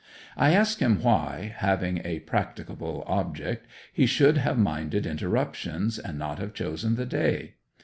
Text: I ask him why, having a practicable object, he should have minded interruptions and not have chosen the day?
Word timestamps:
I 0.35 0.53
ask 0.53 0.79
him 0.79 1.03
why, 1.03 1.53
having 1.57 2.01
a 2.03 2.21
practicable 2.21 3.03
object, 3.05 3.67
he 3.93 4.07
should 4.07 4.39
have 4.39 4.57
minded 4.57 5.05
interruptions 5.05 5.99
and 5.99 6.17
not 6.17 6.39
have 6.39 6.55
chosen 6.55 6.95
the 6.95 7.05
day? 7.05 7.53